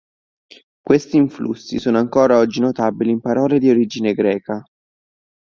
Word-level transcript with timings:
Questi 0.83 1.15
influssi 1.17 1.77
sono 1.77 1.99
ancora 1.99 2.39
oggi 2.39 2.59
notabili 2.59 3.11
in 3.11 3.21
parole 3.21 3.59
di 3.59 3.69
origine 3.69 4.15
greca. 4.15 4.63